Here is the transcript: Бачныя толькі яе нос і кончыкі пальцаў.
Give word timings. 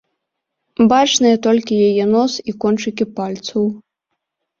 Бачныя 0.93 1.35
толькі 1.47 1.77
яе 1.89 2.05
нос 2.13 2.33
і 2.53 2.55
кончыкі 2.65 3.05
пальцаў. 3.19 3.63